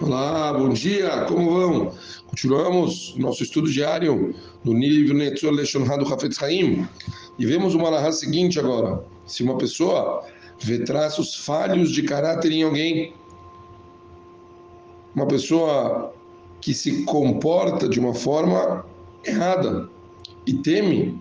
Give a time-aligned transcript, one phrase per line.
[0.00, 1.92] Olá, bom dia, como vão?
[2.28, 4.32] Continuamos nosso estudo diário
[4.62, 6.86] no livro Netzor Leshon do Hafetz Haim
[7.36, 9.04] e vemos o malahá seguinte agora.
[9.26, 10.24] Se uma pessoa
[10.60, 13.12] vê traços falhos de caráter em alguém,
[15.16, 16.14] uma pessoa
[16.60, 18.86] que se comporta de uma forma
[19.24, 19.90] errada
[20.46, 21.20] e teme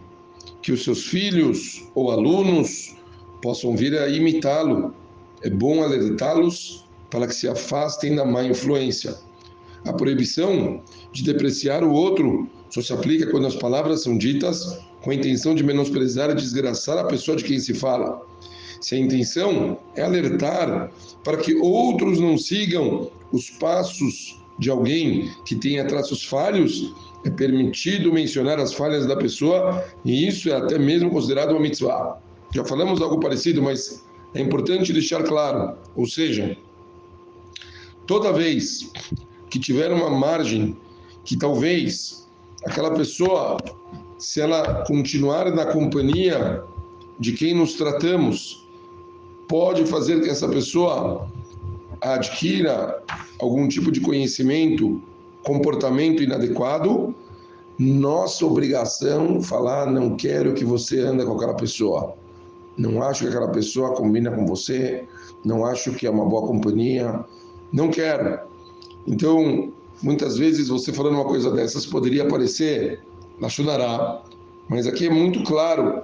[0.61, 2.95] que os seus filhos ou alunos
[3.41, 4.93] possam vir a imitá-lo,
[5.41, 9.15] é bom alertá-los para que se afastem da má influência.
[9.85, 10.81] A proibição
[11.11, 15.55] de depreciar o outro só se aplica quando as palavras são ditas com a intenção
[15.55, 18.21] de menosprezar e desgraçar a pessoa de quem se fala.
[18.81, 20.91] Se a intenção é alertar
[21.23, 26.93] para que outros não sigam os passos de alguém que tenha traços falhos,
[27.25, 32.19] é permitido mencionar as falhas da pessoa e isso é até mesmo considerado uma mitzvah.
[32.53, 34.03] Já falamos algo parecido, mas
[34.33, 36.57] é importante deixar claro, ou seja,
[38.07, 38.89] toda vez
[39.49, 40.75] que tiver uma margem
[41.23, 42.27] que talvez
[42.65, 43.57] aquela pessoa,
[44.17, 46.63] se ela continuar na companhia
[47.19, 48.65] de quem nos tratamos,
[49.47, 51.29] pode fazer que essa pessoa
[52.01, 53.03] adquira
[53.39, 55.01] algum tipo de conhecimento,
[55.43, 57.13] comportamento inadequado,
[57.79, 62.15] nossa obrigação falar não quero que você ande com aquela pessoa.
[62.77, 65.07] Não acho que aquela pessoa combina com você,
[65.43, 67.23] não acho que é uma boa companhia,
[67.71, 68.39] não quero.
[69.05, 73.01] Então, muitas vezes você falando uma coisa dessas poderia parecer
[73.39, 74.21] na Shunará,
[74.67, 76.01] mas aqui é muito claro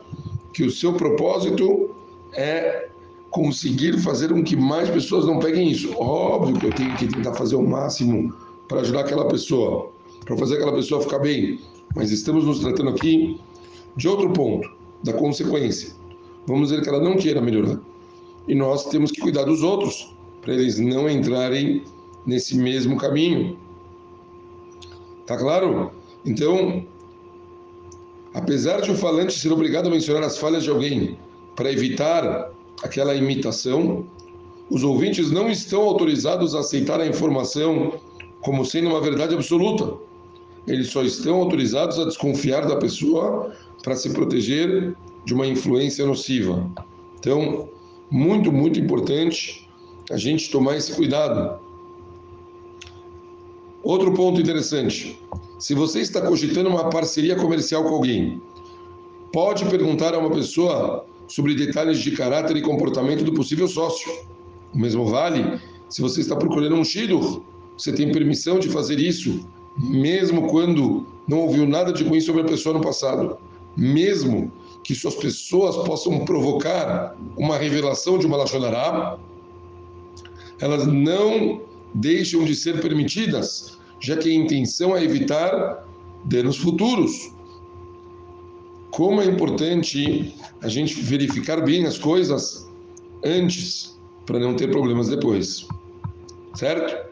[0.54, 1.90] que o seu propósito
[2.34, 2.90] é
[3.30, 5.92] conseguir fazer com que mais pessoas não peguem isso.
[5.98, 8.34] Óbvio que eu tenho que tentar fazer o máximo
[8.68, 9.92] para ajudar aquela pessoa,
[10.24, 11.60] para fazer aquela pessoa ficar bem,
[11.96, 13.40] mas estamos nos tratando aqui
[13.96, 14.70] de outro ponto,
[15.04, 15.94] da consequência.
[16.46, 17.80] Vamos dizer que ela não queira melhorar.
[18.48, 21.84] E nós temos que cuidar dos outros, para eles não entrarem
[22.26, 23.58] nesse mesmo caminho.
[25.26, 25.92] Tá claro?
[26.26, 26.86] Então,
[28.34, 31.18] apesar de o falante ser obrigado a mencionar as falhas de alguém
[31.56, 32.52] para evitar
[32.84, 34.06] aquela imitação,
[34.70, 37.94] os ouvintes não estão autorizados a aceitar a informação
[38.42, 39.98] como sendo uma verdade absoluta.
[40.68, 46.70] Eles só estão autorizados a desconfiar da pessoa para se proteger de uma influência nociva.
[47.20, 47.70] Então,
[48.10, 49.64] muito, muito importante
[50.12, 51.60] a gente tomar esse cuidado.
[53.82, 55.20] Outro ponto interessante:
[55.60, 58.42] se você está cogitando uma parceria comercial com alguém,
[59.32, 64.12] pode perguntar a uma pessoa sobre detalhes de caráter e comportamento do possível sócio.
[64.74, 65.60] O mesmo vale
[65.90, 67.42] se você está procurando um shidur.
[67.78, 69.48] Você tem permissão de fazer isso,
[69.78, 73.38] mesmo quando não ouviu nada de ruim sobre a pessoa no passado.
[73.76, 74.52] Mesmo
[74.84, 79.18] que suas pessoas possam provocar uma revelação de uma Lachonará,
[80.64, 81.62] elas não
[81.94, 85.86] deixam de ser permitidas, já que a intenção é evitar
[86.24, 87.34] danos futuros.
[88.90, 92.66] Como é importante a gente verificar bem as coisas
[93.26, 95.68] antes, para não ter problemas depois.
[96.56, 97.12] Certo?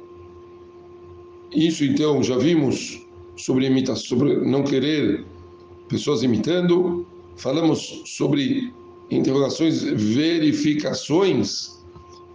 [1.51, 5.25] Isso então já vimos sobre imitação, sobre não querer
[5.90, 8.73] pessoas imitando, falamos sobre
[9.09, 11.84] interrogações, verificações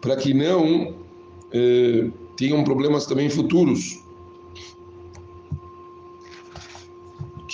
[0.02, 1.05] para que não
[1.52, 4.06] eh, tenham problemas também futuros.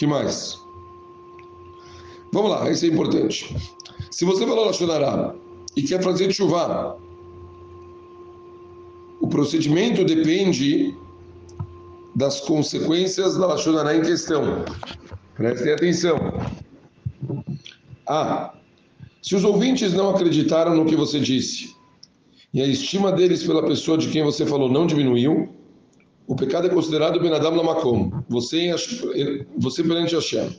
[0.03, 0.61] que mais?
[2.33, 3.57] Vamos lá, isso é importante.
[4.11, 5.33] Se você falou Lashonará
[5.77, 6.99] e quer fazer chuva,
[9.21, 10.93] o procedimento depende
[12.17, 14.65] das consequências da Lashonará em questão.
[15.37, 16.19] Prestem atenção.
[18.09, 18.55] Ah,
[19.23, 21.77] se os ouvintes não acreditaram no que você disse
[22.53, 25.49] e a estima deles pela pessoa de quem você falou não diminuiu,
[26.27, 28.75] o pecado é considerado Benadam Lamakom, você,
[29.57, 30.57] você perante Hashem.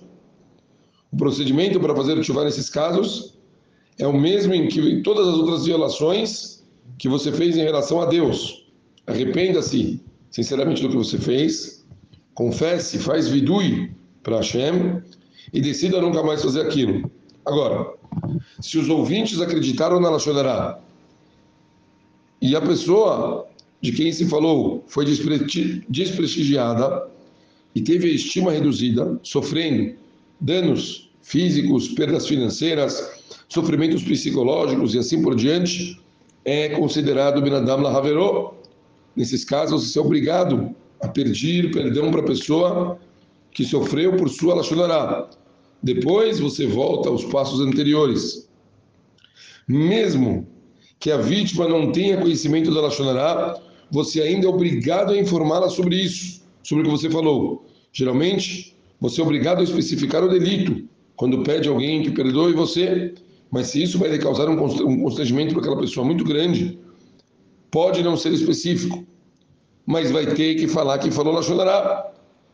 [1.11, 3.37] O procedimento para fazer o nesses casos
[3.99, 6.63] é o mesmo em que em todas as outras violações
[6.97, 8.65] que você fez em relação a Deus.
[9.05, 11.85] Arrependa-se sinceramente do que você fez,
[12.33, 13.91] confesse, faz vidui
[14.23, 15.01] para Hashem
[15.53, 17.11] e decida nunca mais fazer aquilo.
[17.45, 17.93] Agora,
[18.59, 20.79] se os ouvintes acreditaram na Lachonará
[22.43, 23.47] e a pessoa
[23.81, 27.07] de quem se falou foi desprestigiada
[27.73, 29.95] e teve a estima reduzida, sofrendo
[30.41, 35.97] danos físicos, perdas financeiras, sofrimentos psicológicos e assim por diante,
[36.43, 38.57] é considerado Benadam Lahaveró.
[39.15, 42.99] Nesses casos, você é obrigado a pedir perdão para a pessoa
[43.53, 45.29] que sofreu por sua Lachonará.
[45.81, 48.49] Depois você volta aos passos anteriores.
[49.65, 50.51] Mesmo
[51.03, 53.59] que a vítima não tenha conhecimento da Lachonará,
[53.91, 57.65] você ainda é obrigado a informá-la sobre isso, sobre o que você falou.
[57.91, 63.13] Geralmente, você é obrigado a especificar o delito quando pede alguém que perdoe você,
[63.51, 66.79] mas se isso vai causar um constrangimento para aquela pessoa muito grande,
[67.69, 69.05] pode não ser específico,
[69.85, 72.13] mas vai ter que falar que falou Lachonará.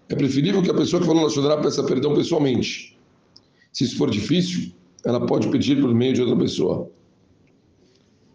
[0.10, 2.98] É preferível que a pessoa que falou Lachonará peça perdão pessoalmente.
[3.72, 4.72] Se isso for difícil,
[5.06, 6.90] ela pode pedir por meio de outra pessoa.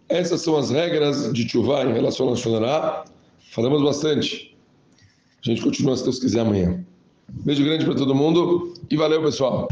[0.08, 3.04] Essas são as regras de Tchuvá em relação a Shonará.
[3.52, 4.56] Falamos bastante.
[5.44, 6.84] A gente continua, se Deus quiser, amanhã.
[7.28, 9.68] Beijo grande para todo mundo e valeu, pessoal.